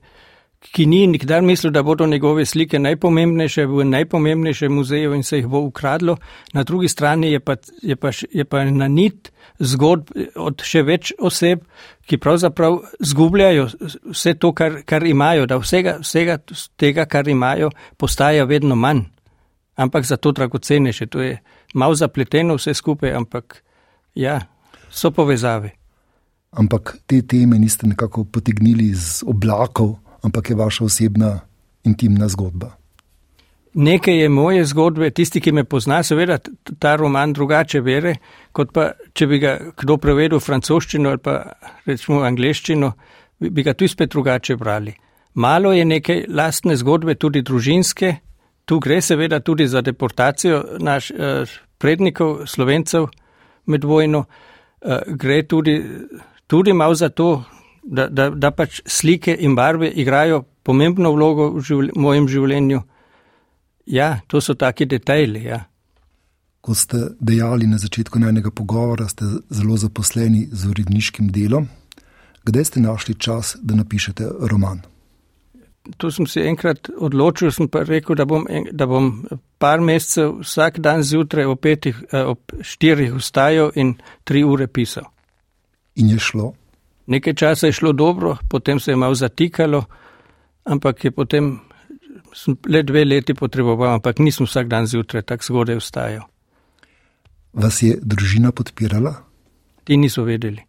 ki 0.72 0.86
ni 0.88 1.02
nikdar 1.08 1.42
mislil, 1.44 1.72
da 1.76 1.84
bodo 1.84 2.06
njegove 2.08 2.46
slike 2.46 2.80
najpomembnejše 2.80 3.66
v 3.68 3.84
najpomembnejšem 3.86 4.72
muzeju 4.72 5.14
in 5.14 5.24
se 5.24 5.38
jih 5.38 5.48
bo 5.48 5.60
ukradlo. 5.60 6.18
Na 6.54 6.64
drugi 6.64 6.88
strani 6.88 7.32
je 7.32 7.40
pa, 7.40 7.56
je 7.82 7.96
pa, 7.96 8.12
je 8.32 8.46
pa 8.46 8.64
na 8.64 8.88
nit 8.88 9.32
zgodb 9.60 10.14
od 10.36 10.64
še 10.64 10.84
več 10.88 11.12
oseb, 11.20 11.66
ki 12.08 12.18
pravzaprav 12.18 12.80
zgubljajo 13.00 13.68
vse 14.12 14.34
to, 14.40 14.54
kar, 14.56 14.82
kar 14.86 15.04
imajo, 15.04 15.46
da 15.46 15.60
vsega, 15.60 15.98
vsega 16.02 16.40
tega, 16.80 17.06
kar 17.06 17.28
imajo, 17.28 17.70
postaja 17.98 18.48
vedno 18.48 18.76
manj. 18.80 19.10
Ampak 19.76 20.06
zato 20.06 20.32
dragocenejše. 20.32 21.06
To 21.06 21.22
je 21.22 21.38
malo 21.74 21.96
zapleteno 21.96 22.56
vse 22.56 22.74
skupaj, 22.74 23.14
ampak 23.14 23.64
ja, 24.16 24.42
so 24.90 25.12
povezave. 25.12 25.74
Ampak 26.52 26.98
te 27.06 27.22
teme 27.22 27.60
niste 27.60 27.88
nekako 27.88 28.24
potegnili 28.24 28.92
iz 28.94 29.24
oblakov, 29.26 29.98
ampak 30.22 30.50
je 30.50 30.56
vaša 30.56 30.86
osebna, 30.86 31.40
intimna 31.84 32.28
zgodba. 32.28 32.76
Nekaj 33.74 34.18
je 34.22 34.30
moje 34.30 34.66
zgodbe, 34.66 35.10
tisti, 35.10 35.42
ki 35.42 35.52
me 35.52 35.64
pozna, 35.64 36.04
seveda 36.04 36.38
ta 36.80 36.96
roman 36.96 37.34
drugače 37.34 37.82
vere, 37.82 38.16
kot 38.54 38.70
pa 38.74 38.92
če 39.18 39.28
bi 39.28 39.40
ga 39.42 39.56
kdo 39.82 39.98
prevedel 39.98 40.38
v 40.38 40.46
francoščino 40.46 41.10
ali 41.10 41.18
pa 41.18 41.40
recimo 41.86 42.20
v 42.22 42.28
angliščino, 42.30 42.92
bi 43.50 43.66
ga 43.66 43.74
tu 43.74 43.90
spet 43.90 44.14
drugače 44.14 44.56
brali. 44.62 44.94
Malo 45.34 45.72
je 45.74 45.86
nekaj 45.90 46.26
lastne 46.30 46.78
zgodbe, 46.78 47.16
tudi 47.18 47.42
družinske, 47.42 48.14
tu 48.66 48.80
gre 48.80 49.02
seveda 49.02 49.40
tudi 49.40 49.68
za 49.68 49.82
deportacijo 49.82 50.64
naš 50.80 51.12
eh, 51.12 51.46
prednikov, 51.78 52.48
slovencev 52.48 53.08
med 53.66 53.84
vojno, 53.84 54.26
eh, 54.82 55.00
gre 55.08 55.44
tudi, 55.48 55.84
tudi 56.48 56.74
malo 56.74 56.96
za 56.96 57.10
to, 57.10 57.44
da, 57.84 58.08
da, 58.08 58.30
da 58.30 58.52
pač 58.52 58.82
slike 58.86 59.36
in 59.40 59.56
barve 59.56 59.90
igrajo 59.90 60.44
pomembno 60.64 61.12
vlogo 61.12 61.50
v 61.58 61.62
živl 61.62 61.92
mojem 61.96 62.28
življenju. 62.28 62.82
Ja, 63.86 64.22
to 64.28 64.42
so 64.42 64.56
taki 64.56 64.86
detajli. 64.86 65.44
Ja. 65.44 65.66
Ko 66.64 66.76
ste 66.76 67.10
dejali 67.20 67.68
na 67.68 67.78
začetku 67.78 68.20
najnega 68.20 68.52
pogovora, 68.56 69.10
ste 69.12 69.28
zelo 69.52 69.76
zaposleni 69.78 70.48
z 70.52 70.72
uredniškim 70.72 71.28
delom. 71.36 71.68
Kdaj 72.48 72.66
ste 72.66 72.80
našli 72.80 73.16
čas, 73.20 73.58
da 73.60 73.76
napišete 73.76 74.30
roman? 74.48 74.80
Tu 75.98 76.12
sem 76.12 76.28
se 76.28 76.46
enkrat 76.48 76.88
odločil, 76.96 77.52
sem 77.52 77.68
pa 77.68 77.82
rekel, 77.84 78.16
da 78.16 78.26
bom, 78.26 78.46
da 78.72 78.86
bom 78.88 79.10
par 79.60 79.82
mesecev 79.84 80.38
vsak 80.40 80.80
dan 80.80 81.04
zjutraj 81.04 81.46
ob, 81.52 81.60
petih, 81.60 81.98
eh, 82.12 82.24
ob 82.24 82.40
štirih 82.62 83.18
vstajal 83.18 83.74
in 83.76 83.98
tri 84.24 84.44
ure 84.48 84.68
pisal. 84.68 85.10
In 86.00 86.10
je 86.10 86.20
šlo? 86.20 86.54
Nekaj 87.08 87.36
časa 87.36 87.68
je 87.68 87.76
šlo 87.76 87.92
dobro, 87.92 88.38
potem 88.50 88.80
se 88.80 88.92
je 88.92 88.96
malo 88.96 89.16
zatikalo, 89.16 89.84
ampak 90.64 91.04
je 91.06 91.12
potem 91.12 91.60
le 92.68 92.84
dve 92.84 93.06
leti 93.06 93.34
potreboval, 93.34 93.94
ampak 93.94 94.20
nisem 94.20 94.48
vsak 94.48 94.68
dan 94.68 94.88
zjutraj 94.88 95.22
tako 95.22 95.44
zgodaj 95.44 95.82
vstajal. 95.84 96.24
Vas 97.54 97.82
je 97.84 98.00
družina 98.02 98.52
podpirala? 98.52 99.14
Ti 99.84 99.98
niso 99.98 100.24
vedeli. 100.24 100.64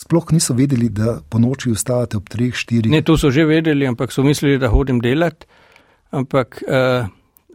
Sploh 0.00 0.32
niso 0.32 0.54
vedeli, 0.56 0.88
da 0.88 1.18
po 1.28 1.38
noči 1.38 1.70
vstajate 1.74 2.16
ob 2.16 2.28
treh, 2.32 2.54
štirih. 2.56 2.92
Ne, 2.92 3.02
to 3.04 3.18
so 3.20 3.28
že 3.30 3.44
vedeli, 3.44 3.84
ampak 3.86 4.12
so 4.12 4.24
mislili, 4.24 4.58
da 4.58 4.70
hodim 4.72 5.00
delati. 5.00 5.46
Ampak 6.10 6.62
uh, 6.64 7.10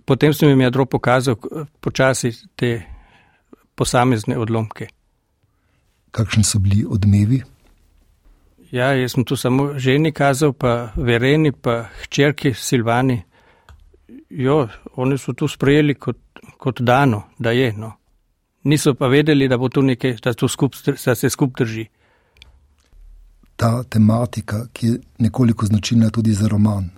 potem 0.05 0.33
sem 0.33 0.49
jim 0.49 0.61
jadro 0.61 0.85
pokazal 0.85 1.39
počasi 1.81 2.31
te 2.55 2.85
posamezne 3.75 4.37
odlomke. 4.37 4.87
Kakšni 6.13 6.45
so 6.45 6.61
bili 6.61 6.85
odmevi? 6.85 7.41
Ja, 8.71 8.93
jaz 8.93 9.15
sem 9.15 9.25
tu 9.25 9.35
samo 9.35 9.73
ženi 9.79 10.11
kazal, 10.11 10.53
pa 10.53 10.91
vereni, 10.95 11.51
pa 11.51 11.89
hčerki 12.03 12.53
Silvani. 12.53 13.23
Jo, 14.29 14.67
oni 14.95 15.17
so 15.17 15.33
tu 15.33 15.47
sprejeli 15.47 15.95
kot, 15.95 16.17
kot 16.61 16.81
dano, 16.81 17.23
da 17.39 17.51
je. 17.51 17.73
No. 17.73 17.93
Niso 18.63 18.93
pa 18.93 19.07
vedeli, 19.07 19.47
da 19.47 19.57
bo 19.57 19.69
tu 19.69 19.81
nekaj, 19.81 20.17
da, 20.23 20.33
skup, 20.47 20.75
da 21.05 21.15
se 21.15 21.29
skup 21.29 21.57
drži. 21.57 21.87
Ta 23.55 23.83
tematika, 23.83 24.67
ki 24.73 24.87
je 24.87 24.99
nekoliko 25.19 25.65
značilna 25.65 26.09
tudi 26.09 26.33
za 26.33 26.47
roman, 26.47 26.89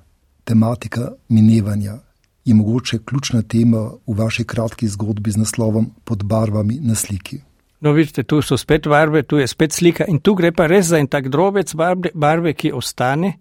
tematika 0.44 1.12
minevanja, 1.30 2.00
je 2.46 2.54
mogoče 2.54 3.00
ključna 3.06 3.42
tema 3.42 3.92
v 4.08 4.16
vaši 4.18 4.44
kratki 4.44 4.88
zgodbi 4.88 5.32
z 5.32 5.38
naslovom 5.38 5.92
Pod 6.04 6.24
barvami 6.24 6.80
na 6.82 6.96
sliki. 6.96 7.42
No, 7.80 7.92
vidite, 7.92 8.24
tu 8.24 8.42
so 8.42 8.58
spet 8.58 8.88
barve, 8.88 9.24
tu 9.24 9.38
je 9.38 9.48
spet 9.48 9.74
slika 9.74 10.06
in 10.08 10.20
tu 10.20 10.34
gre 10.36 10.52
pa 10.52 10.66
res 10.68 10.88
za 10.88 10.98
en 10.98 11.08
tak 11.08 11.30
drobec 11.30 11.76
barve, 11.76 12.10
barve, 12.14 12.54
ki 12.54 12.72
ostane, 12.74 13.34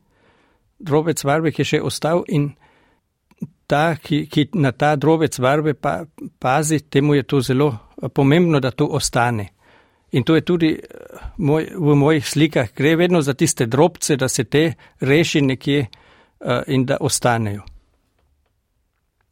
drobec 0.79 1.25
barve, 1.25 1.53
ki 1.53 1.63
je 1.63 1.71
še 1.71 1.81
ostal 1.81 2.25
in 2.29 2.51
ta, 3.67 3.97
ki, 3.97 4.27
ki 4.29 4.49
na 4.61 4.73
ta 4.73 4.97
drobec 4.97 5.39
barve 5.41 5.75
pa, 5.75 6.03
pazi, 6.39 6.83
temu 6.91 7.15
je 7.15 7.23
to 7.23 7.41
zelo 7.41 7.71
pomembno, 8.13 8.61
da 8.61 8.71
to 8.71 8.87
ostane. 8.87 9.49
In 10.13 10.25
to 10.25 10.35
je 10.35 10.45
tudi 10.45 10.77
moj, 11.37 11.71
v 11.77 11.95
mojih 11.95 12.29
slikah, 12.29 12.69
gre 12.77 12.97
vedno 12.97 13.23
za 13.23 13.35
tiste 13.35 13.67
drobce, 13.67 14.17
da 14.17 14.29
se 14.29 14.45
te 14.45 14.73
reši 15.01 15.43
nekje 15.43 15.87
uh, 15.87 16.63
in 16.67 16.87
da 16.87 16.97
ostanejo. 17.01 17.63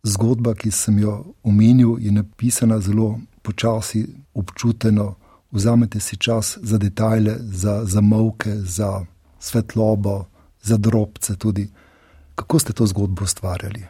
Zgodba, 0.02 0.54
ki 0.54 0.70
sem 0.70 0.98
jo 0.98 1.34
omenil, 1.42 1.96
je 2.00 2.12
napisana 2.12 2.80
zelo 2.80 3.18
počasi, 3.42 4.04
občuteno, 4.34 5.14
vzamete 5.50 6.00
si 6.00 6.16
čas 6.16 6.58
za 6.62 6.78
detajle, 6.78 7.36
za 7.40 7.84
zamolke, 7.84 8.50
za 8.50 9.06
svetlobo, 9.38 10.24
za 10.62 10.76
drobce 10.76 11.36
tudi. 11.36 11.68
Kako 12.34 12.58
ste 12.58 12.72
to 12.72 12.86
zgodbo 12.86 13.24
ustvarjali? 13.24 13.84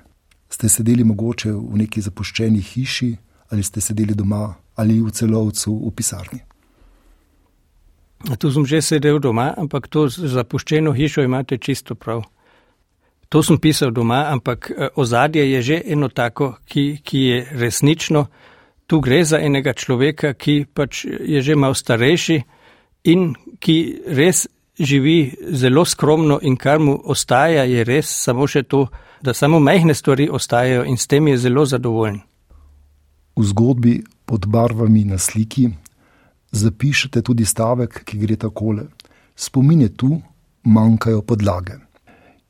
Ste 0.50 0.68
sedeli 0.68 1.04
mogoče 1.04 1.52
v 1.52 1.76
neki 1.82 2.00
zapuščeni 2.00 2.60
hiši 2.60 3.16
ali 3.50 3.62
ste 3.62 3.80
sedeli 3.80 4.14
doma 4.14 4.54
ali 4.74 5.00
v 5.00 5.10
celovcu 5.10 5.72
v 5.86 5.90
pisarni? 5.90 6.40
Tu 8.38 8.50
sem 8.50 8.64
že 8.64 8.80
sedel 8.82 9.20
doma, 9.20 9.52
ampak 9.56 9.88
to 9.88 10.08
zapuščeno 10.08 10.92
hišo 10.92 11.22
imate 11.22 11.58
čisto 11.58 11.94
prav. 11.94 12.24
To 13.28 13.42
sem 13.42 13.58
pisal 13.58 13.90
doma, 13.90 14.30
ampak 14.32 14.70
eh, 14.70 14.88
ozadje 14.96 15.44
je 15.50 15.62
že 15.62 15.82
eno 15.84 16.08
tako, 16.08 16.56
ki, 16.64 17.00
ki 17.04 17.18
je 17.18 17.38
resnično. 17.52 18.26
Tu 18.86 19.00
gre 19.00 19.24
za 19.24 19.40
enega 19.40 19.72
človeka, 19.72 20.34
ki 20.34 20.66
pač 20.74 21.04
je 21.04 21.40
že 21.42 21.56
malo 21.56 21.74
starejši 21.74 22.42
in 23.04 23.34
ki 23.60 23.76
res 24.06 24.46
živi 24.78 25.34
zelo 25.52 25.84
skromno 25.84 26.38
in 26.42 26.56
kar 26.56 26.78
mu 26.78 26.96
ostaja, 27.04 27.64
je 27.64 27.84
res 27.84 28.08
samo 28.08 28.46
še 28.46 28.62
to, 28.62 28.88
da 29.22 29.34
samo 29.34 29.60
majhne 29.60 29.94
stvari 29.94 30.28
ostajajo 30.28 30.84
in 30.84 30.96
s 30.96 31.06
tem 31.06 31.28
je 31.28 31.36
zelo 31.38 31.64
zadovoljen. 31.64 32.20
V 33.36 33.44
zgodbi 33.44 34.02
pod 34.24 34.46
barvami 34.46 35.04
na 35.04 35.18
sliki 35.18 35.68
zapišete 36.54 37.22
tudi 37.22 37.44
stavek, 37.44 38.02
ki 38.04 38.18
gre 38.18 38.36
takole: 38.36 38.86
Spomin 39.36 39.80
je 39.80 39.88
tu, 39.96 40.20
manjkajo 40.64 41.22
podlage. 41.22 41.78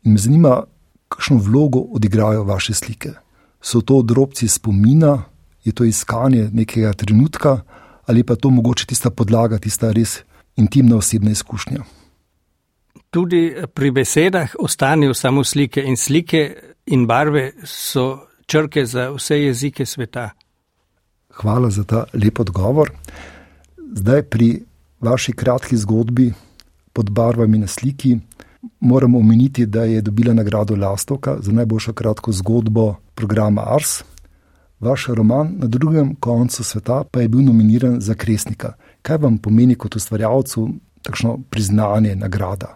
In 0.04 0.12
me 0.12 0.18
zanima, 0.18 0.62
kakšno 1.08 1.38
vlogo 1.38 1.80
odigrajo 1.96 2.44
vaše 2.44 2.74
slike. 2.74 3.12
So 3.60 3.80
to 3.80 4.02
drobci 4.02 4.48
spomina, 4.48 5.22
je 5.64 5.72
to 5.72 5.84
iskanje 5.84 6.50
nekega 6.52 6.92
trenutka 6.92 7.60
ali 8.06 8.22
pa 8.22 8.36
to 8.36 8.50
mogoče 8.50 8.86
tista 8.86 9.10
podlaga, 9.10 9.58
tista 9.58 9.92
res 9.92 10.18
intimna 10.56 10.96
osebna 10.96 11.30
izkušnja. 11.30 11.80
Tudi 13.10 13.54
pri 13.74 13.90
besedah 13.90 14.56
ostanejo 14.58 15.14
samo 15.14 15.44
slike 15.44 15.82
in 15.82 15.96
slike 15.96 16.56
in 16.86 17.06
barve 17.06 17.52
so 17.64 18.26
črke 18.46 18.86
za 18.86 19.08
vse 19.10 19.38
jezike 19.40 19.86
sveta. 19.86 20.30
Hvala 21.30 21.70
za 21.70 21.84
ta 21.84 22.04
lep 22.12 22.40
odgovor. 22.40 22.90
Zdaj 23.94 24.22
pri 24.22 24.62
vaši 25.00 25.32
kratki 25.32 25.76
zgodbi 25.76 26.32
pod 26.92 27.10
barvami 27.10 27.58
na 27.58 27.66
sliki 27.66 28.18
moram 28.80 29.14
omeniti, 29.14 29.66
da 29.66 29.84
je 29.84 30.00
dobila 30.02 30.34
nagrado 30.34 30.76
Lastovka 30.76 31.36
za 31.40 31.52
najboljšo 31.52 31.92
kratko 31.92 32.32
zgodbo 32.32 32.94
programa 33.14 33.62
Ars. 33.66 34.02
Vaš 34.80 35.06
roman 35.08 35.54
na 35.58 35.66
drugem 35.66 36.14
koncu 36.14 36.64
sveta 36.64 37.04
pa 37.10 37.20
je 37.20 37.28
bil 37.28 37.40
nominiran 37.40 38.00
za 38.00 38.14
Kresnika. 38.14 38.72
Kaj 39.02 39.16
vam 39.16 39.38
pomeni 39.38 39.74
kot 39.74 39.96
ustvarjalcu 39.96 40.68
takšno 41.02 41.38
priznanje, 41.50 42.16
nagrada? 42.16 42.74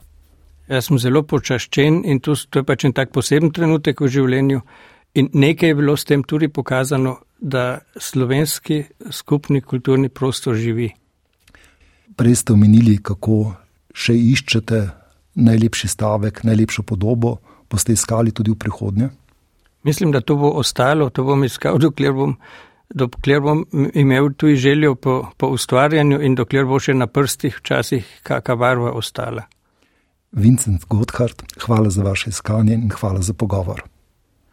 Jaz 0.69 0.87
sem 0.87 0.99
zelo 0.99 1.23
počaščen 1.23 2.03
in 2.05 2.21
to, 2.21 2.37
to 2.51 2.63
je 2.63 2.65
pač 2.65 2.85
en 2.85 2.93
tak 2.93 3.11
poseben 3.11 3.51
trenutek 3.51 4.01
v 4.01 4.09
življenju. 4.09 4.61
In 5.15 5.31
nekaj 5.33 5.69
je 5.69 5.75
bilo 5.75 5.97
s 5.97 6.05
tem 6.05 6.23
tudi 6.23 6.49
pokazano, 6.49 7.17
da 7.41 7.81
slovenski 7.97 8.85
skupni 9.11 9.61
kulturni 9.61 10.09
prostor 10.09 10.55
živi. 10.55 10.93
Prej 12.17 12.35
ste 12.35 12.53
omenili, 12.53 12.99
kako 13.03 13.55
še 13.95 14.15
iščete 14.15 14.81
najlepši 15.39 15.89
stavek, 15.89 16.43
najlepšo 16.45 16.83
podobo, 16.83 17.39
boste 17.71 17.93
iskali 17.93 18.33
tudi 18.33 18.51
v 18.51 18.59
prihodnje? 18.59 19.11
Mislim, 19.87 20.13
da 20.13 20.21
to 20.21 20.37
bo 20.37 20.51
ostalo, 20.59 21.11
to 21.11 21.25
bom 21.25 21.45
iskal, 21.45 21.79
dokler 21.79 22.13
bom, 22.13 22.35
dokler 22.91 23.41
bom 23.41 23.63
imel 23.95 24.33
tu 24.37 24.51
željo 24.55 24.95
po, 24.95 25.21
po 25.37 25.53
ustvarjanju 25.55 26.21
in 26.23 26.35
dokler 26.35 26.67
bo 26.67 26.81
še 26.83 26.97
na 26.99 27.07
prstih 27.07 27.61
včasih 27.61 28.09
kakšna 28.27 28.57
barva 28.57 28.93
ostala. 28.93 29.47
Vincent 30.33 30.85
Gotthard, 30.91 31.47
hvala 31.65 31.91
za 31.91 32.03
vaše 32.05 32.31
iskanje 32.31 32.75
in 32.75 32.91
hvala 32.91 33.23
za 33.23 33.33
pogovor. 33.33 33.83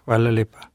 Hvala 0.05 0.31
lepa. 0.31 0.74